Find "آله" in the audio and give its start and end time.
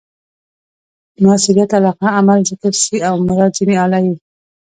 3.85-3.99